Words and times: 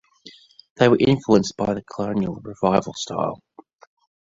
They 0.77 0.87
were 0.87 0.97
influenced 0.99 1.55
by 1.57 1.75
the 1.75 1.83
Colonial 1.83 2.37
Revival 2.43 2.95
style. 2.95 3.43